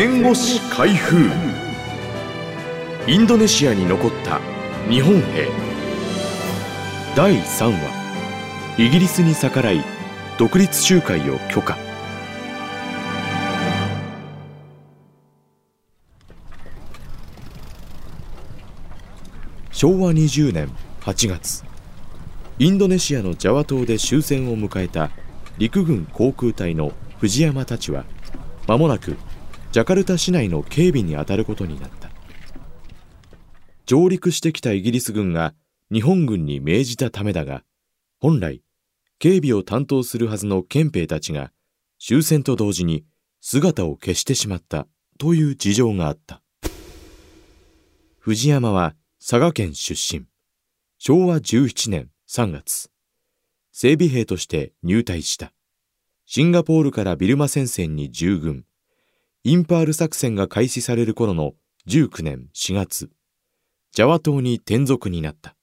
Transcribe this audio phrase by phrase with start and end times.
[0.00, 1.28] 戦後史開封
[3.08, 4.38] インドネシアに残った
[4.88, 5.48] 日本兵。
[7.16, 8.78] 第3話。
[8.78, 9.84] イギリスに逆らい
[10.38, 11.76] 独立集会を許可。
[19.72, 21.64] 昭和20年8月。
[22.60, 25.10] インドネシアのジャワ島で終戦を迎えた
[25.56, 28.04] 陸軍航空隊の藤山たちは
[28.68, 29.16] 間もなく
[29.70, 32.10] ジャカルタ市内の警備に当たることになった。
[33.84, 35.54] 上陸してきたイギリス軍が
[35.92, 37.64] 日本軍に命じたためだが
[38.18, 38.62] 本来
[39.18, 41.52] 警備を担当するはずの憲兵たちが
[41.98, 43.04] 終戦と同時に
[43.40, 44.86] 姿を消してしまった
[45.18, 46.42] という事情があった。
[48.18, 50.26] 藤山は佐賀県出身。
[50.98, 52.90] 昭和17年3月
[53.72, 55.52] 整備兵として入隊した。
[56.26, 58.64] シンガポールからビルマ戦線に従軍。
[59.44, 61.52] インパール作戦が開始される頃の
[61.86, 63.08] 19年4月
[63.92, 65.54] ジャワ島に転属になった。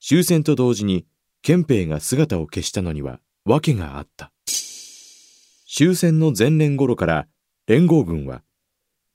[0.00, 1.04] 終戦と同時に
[1.42, 4.30] 憲兵が姿を消したのには訳があった。
[5.68, 7.26] 終戦の前年頃から
[7.66, 8.42] 連合軍は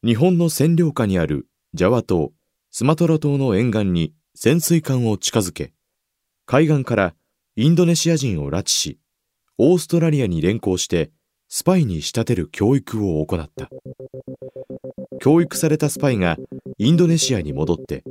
[0.03, 2.33] 日本の占領下にあるジャワ島
[2.71, 5.71] スマトラ島の沿岸に潜水艦を近づけ、
[6.45, 7.15] 海岸から
[7.55, 8.99] インドネシア人を拉致し、
[9.57, 11.11] オーストラリアに連行して
[11.51, 13.69] スパイに仕立てる教育を行った。
[15.19, 16.37] 教育されたスパイが
[16.77, 18.03] インドネシアに戻って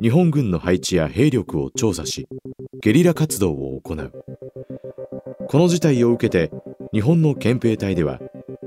[0.00, 2.28] 日本軍の配置や兵力を調査し、
[2.80, 4.12] ゲリラ活動を行う。
[5.48, 6.52] この事態を受けて
[6.92, 8.20] 日本の憲兵隊では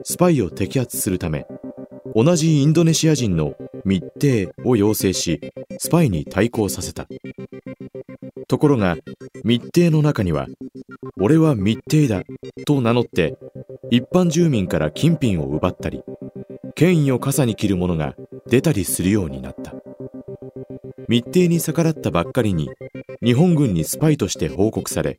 [0.03, 1.45] スパイを摘発するため
[2.13, 3.55] 同じインドネシア人の
[3.85, 5.39] 密偵を要請し
[5.79, 7.07] スパイに対抗させた
[8.47, 8.97] ところが
[9.43, 10.47] 密偵の中には
[11.19, 12.23] 俺は密偵だ
[12.65, 13.37] と名乗って
[13.91, 16.03] 一般住民から金品を奪ったり
[16.75, 18.15] 権威を傘に切る者が
[18.47, 19.73] 出たりするようになった。
[21.07, 22.69] 密偵に逆らったばっかりに
[23.23, 25.15] 日本軍にスパイとして報告され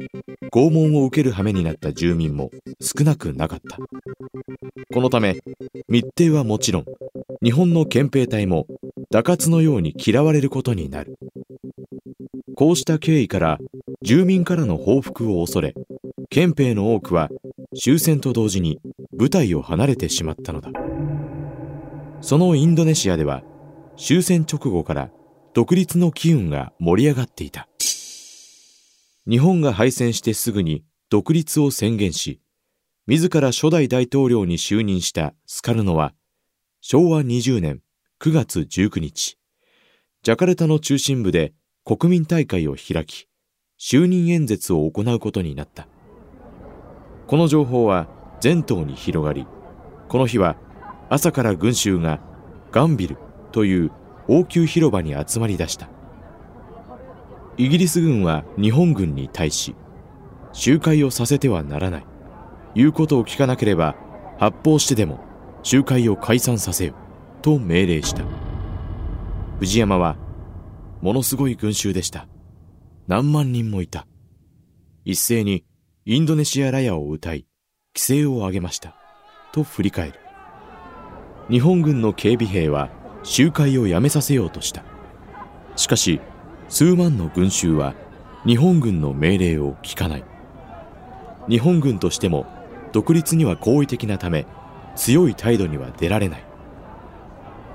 [0.53, 3.79] 拷問を受ける羽目になった住民も少なくなかった。
[4.93, 5.37] このため
[5.89, 6.85] 密偵はもちろん
[7.43, 8.67] 日本の憲兵隊も
[9.11, 11.19] 打活のように嫌われることになる。
[12.55, 13.59] こうした経緯から
[14.03, 15.75] 住民からの報復を恐れ
[16.29, 17.31] 憲兵の多くは
[17.77, 18.81] 終戦と同時に
[19.13, 20.71] 部隊を離れてしまったのだ。
[22.23, 23.43] そのインドネシアでは
[23.97, 25.11] 終戦直後から
[25.53, 27.69] 独立の機運が盛り上がっていた。
[29.29, 32.41] 日本が敗戦してすぐに独立を宣言し
[33.07, 36.15] 自ら初代大統領に就任したスカルノは
[36.81, 37.83] 昭和20年
[38.21, 39.39] 9月19日
[40.23, 41.53] ジャカルタの中心部で
[41.85, 43.29] 国民大会を開き
[43.79, 45.87] 就任演説を行うことになった。
[47.29, 48.09] この情報は
[48.41, 49.47] 全島に広がり
[50.09, 50.57] この日は
[51.11, 52.21] 朝から群衆が
[52.73, 53.19] ガンビル
[53.53, 53.93] という
[54.29, 55.89] 王宮広場に集まり出した。
[57.59, 59.75] イギリス軍は日本軍に対し
[60.53, 62.07] 集会をさせてはならない。
[62.75, 63.95] 言うことを聞かなければ
[64.39, 65.21] 発砲してでも
[65.63, 66.95] 集会を解散させよ
[67.43, 68.25] と命令した。
[69.59, 70.17] 藤山は
[71.03, 72.27] ものすごい群衆でした。
[73.07, 74.07] 何万人もいた。
[75.05, 75.65] 一斉に
[76.11, 77.45] インドネシアラヤを歌い
[77.95, 78.95] 規制を上げました。
[79.53, 80.15] と振り返る。
[81.51, 82.89] 日本軍の警備兵は
[83.25, 84.85] 集会をやめさせようとした。
[85.77, 86.23] しかし
[86.71, 87.95] 数万の群衆は
[88.47, 90.25] 日本軍の命令を聞かない。
[91.47, 92.47] 日本軍としても
[92.93, 94.47] 独立には好意的なため
[94.97, 96.45] 強い態度には出られない。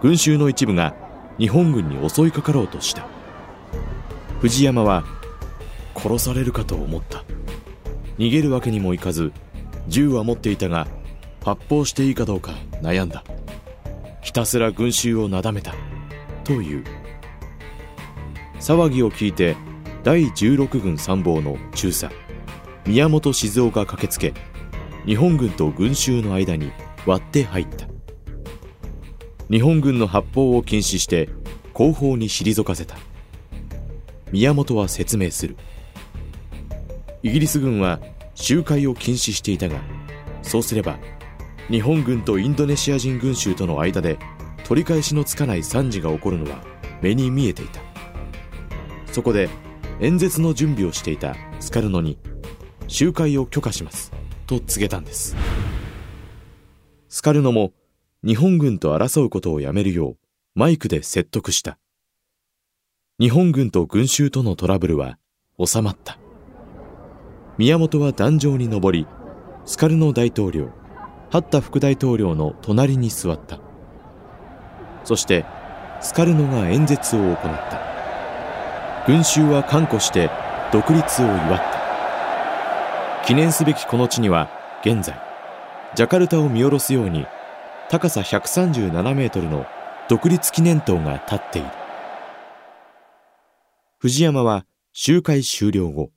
[0.01, 0.95] 群衆の一部が
[1.37, 3.05] 日本軍に襲いかかろうとした。
[4.39, 5.03] 藤山は
[5.95, 7.23] 殺されるかと思った。
[8.23, 9.33] 逃げるわけにもいかず
[9.89, 10.87] 銃は持っていたが
[11.43, 13.21] 発砲していいかどうか悩んだ。
[14.21, 15.75] ひたすら群衆をなだめた
[16.45, 16.85] という。
[18.61, 19.57] 騒ぎを聞いて
[20.05, 22.09] 第16軍参謀の中佐
[22.85, 24.33] 宮本静雄が駆けつけ
[25.05, 26.71] 日本軍と群衆の間に
[27.05, 27.87] 割って入った。
[29.51, 31.27] 日本軍の発砲を禁止して
[31.73, 32.95] 後方に退かせた。
[34.31, 35.57] 宮本は説明する。
[37.21, 37.99] イギリス軍は
[38.35, 39.79] 集会を禁止していたが
[40.41, 40.97] そうすれば
[41.69, 44.19] 日本軍とインドネシア人群衆との間で
[44.65, 46.61] 取り返しのつかない惨事が起こるのは
[47.01, 47.81] 目に見えていた。
[49.11, 49.49] そこで
[49.99, 52.17] 演説の準備をしていたスカルノに
[52.87, 54.11] 集会を許可します
[54.47, 55.35] と告げたんです。
[57.09, 57.73] スカルノも
[58.25, 60.17] 日本軍と争うことをやめるよう
[60.55, 61.77] マイクで説得した。
[63.19, 65.19] 日本軍と群衆とのトラブルは
[65.63, 66.17] 収まった。
[67.57, 69.07] 宮本は壇上に上り
[69.65, 70.71] スカルノ大統領
[71.29, 73.59] ハッタ副大統領の隣に座った。
[75.03, 75.45] そして
[76.01, 79.05] スカルノが演説を行った。
[79.07, 80.29] 群衆は歓呼して
[80.71, 83.25] 独立を祝った。
[83.25, 84.49] 記念すべきこの地には
[84.83, 85.19] 現在
[85.95, 87.25] ジャカルタを見下ろすように
[87.89, 89.65] 高さ137メートルの
[90.09, 91.67] 独立記念塔が立っている。
[93.99, 96.11] 藤山は集会終了後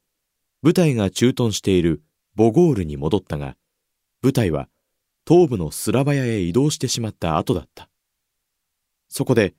[0.67, 2.03] 部隊が駐屯している
[2.35, 3.55] ボゴールに戻ったが
[4.21, 4.67] 部隊は
[5.25, 7.89] 東部のスラバヤへ移動してしまった後だった。
[9.09, 9.55] そこで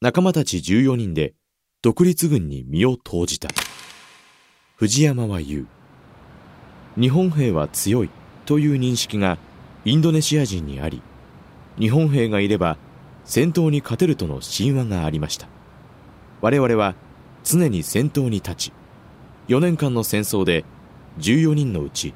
[0.00, 1.34] 仲間たち14人で
[1.82, 3.48] 独立軍に身を投じた。
[4.76, 5.66] 藤山は言う。
[7.00, 8.10] 日本兵は強い
[8.44, 9.38] という認識が
[9.84, 11.02] インドネシア人にあり
[11.76, 12.78] 日本兵がいれば
[13.24, 15.48] 戦闘に勝てるとの神話がありました。
[16.40, 16.94] 我々は
[17.42, 18.72] 常に戦闘に立ち
[19.48, 20.64] 4年間の戦争で
[21.18, 22.14] 14人のうち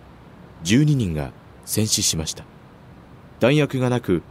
[0.65, 1.33] 12人が
[1.65, 2.45] 戦死しました。
[3.39, 4.23] 弾薬がなく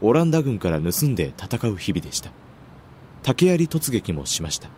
[0.00, 2.30] オランダ軍から盗んで戦う日々でした。
[3.22, 4.70] 竹槍突撃もしました。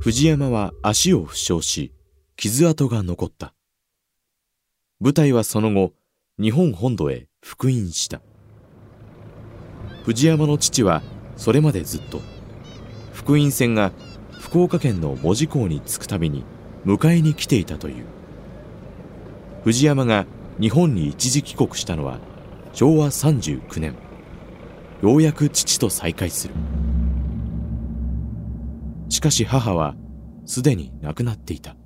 [0.00, 1.92] 藤山は足を負傷し
[2.36, 3.52] 傷跡が残った。
[5.00, 5.92] 部隊はその後
[6.40, 8.20] 日本本土へ復員した。
[10.04, 11.02] 藤山の父は
[11.36, 12.20] それまでずっと
[13.12, 13.92] 復員船が
[14.40, 16.44] 福岡県の門司港に着くたびに
[16.84, 18.04] 迎えに来ていたという。
[19.64, 20.26] 藤山が
[20.60, 22.20] 日本に一時帰国したのは
[22.72, 23.94] 昭和39年。
[25.02, 26.54] ようやく父と再会する。
[29.08, 29.94] しかし母は
[30.46, 31.76] すでに亡くなっていた。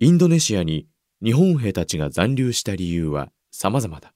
[0.00, 0.86] インドネシアに
[1.22, 4.12] 日本兵たちが残留した理由は様々だ。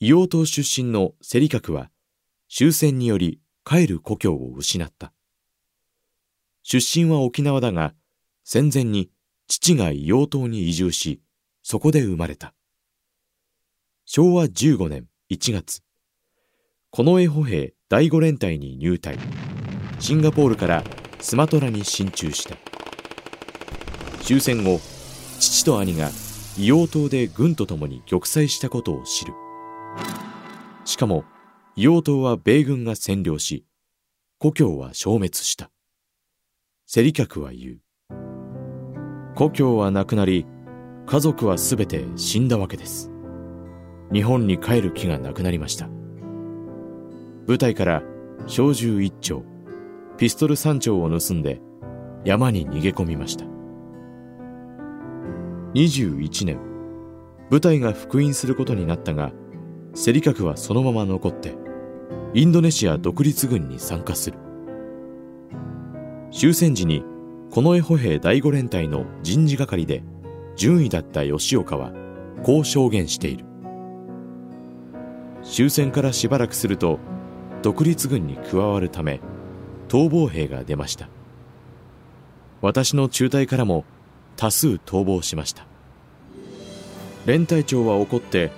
[0.00, 1.90] 硫黄島出身のセリカクは
[2.48, 5.12] 終戦により帰る故郷を失った
[6.62, 7.94] 出身は沖縄だが
[8.44, 9.10] 戦前に
[9.48, 11.20] 父が硫黄島に移住し
[11.62, 12.54] そこで生まれた
[14.06, 15.80] 昭和15年1月、
[16.92, 19.18] 近衛歩兵第五連隊に入隊、
[19.98, 20.84] シンガポールから
[21.18, 22.56] スマトラに進駐した。
[24.20, 24.80] 終戦後、
[25.40, 26.10] 父と兄が
[26.58, 29.32] 硫黄島で軍と共に玉砕したことを知る。
[30.84, 31.24] しかも、
[31.76, 33.64] 硫黄島は米軍が占領し、
[34.38, 35.70] 故郷は消滅した。
[36.86, 37.80] セリ客は言う。
[39.34, 40.46] 故郷はなくなり、
[41.06, 43.14] 家族はすべて死んだわけです。
[44.14, 45.88] 日本に帰る気がなくなりました
[47.46, 48.02] 部隊から
[48.46, 49.42] 小銃一丁
[50.16, 51.60] ピストル三丁を盗んで
[52.24, 53.44] 山に逃げ込みました
[55.74, 56.60] 21年
[57.50, 59.32] 部隊が復員することになったが
[59.94, 61.56] セリカクはそのまま残って
[62.36, 64.38] インドネシア独立軍に参加する。
[66.32, 67.04] 終戦時に
[67.52, 70.02] 近衛歩兵第五連隊の人事係で
[70.56, 71.92] 順位だった吉岡は
[72.42, 73.44] こう証言している。
[75.44, 76.98] 終戦からしばらくすると
[77.62, 79.20] 独立軍に加わるため
[79.86, 81.08] 逃亡兵が出ました。
[82.62, 83.84] 私の中隊からも
[84.34, 85.68] 多数逃亡しました。
[87.26, 88.50] 連隊長は怒って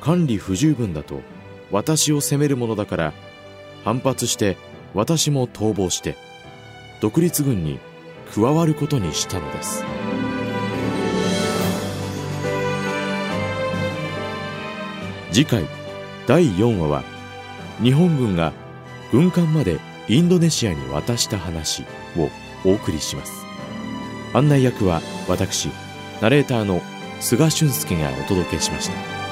[0.00, 1.22] 管理不十分だと
[1.70, 3.12] 私を責めるものだから
[3.84, 4.56] 反発して
[4.94, 6.16] 私も逃亡して
[7.00, 7.78] 独立軍に
[8.34, 9.84] 加わることにしたのです。
[15.30, 15.64] 次回
[16.26, 17.04] 第4話は
[17.82, 18.52] 日本軍が
[19.12, 21.82] 軍艦までインドネシアに渡した話
[22.16, 22.30] を
[22.64, 23.44] お送りします。
[24.32, 25.68] 案内役は私
[26.22, 26.80] ナレーターの
[27.20, 29.25] 菅俊介がお届けしました。